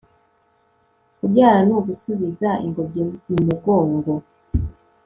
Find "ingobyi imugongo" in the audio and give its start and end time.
2.65-4.13